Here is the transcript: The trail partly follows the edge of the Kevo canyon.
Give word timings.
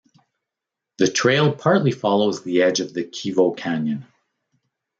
The 0.97 1.05
trail 1.07 1.53
partly 1.53 1.91
follows 1.91 2.41
the 2.41 2.63
edge 2.63 2.79
of 2.79 2.91
the 2.91 3.03
Kevo 3.03 3.51
canyon. 3.55 4.07